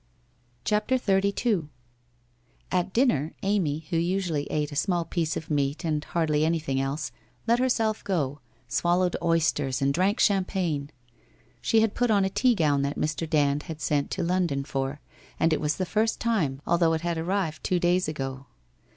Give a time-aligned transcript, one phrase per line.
[0.65, 1.69] CHAPTER XXXII
[2.71, 7.11] At dinner, Amy, who usually ate a small piece of meat and hardly anything else,
[7.45, 10.89] let herself go, swallowed oysters and drank champagne.
[11.61, 13.29] She had put on a tea gown that Mr.
[13.29, 15.01] Dand had sent to London for,
[15.39, 18.47] and it was the first time, although it had arrived two days ago.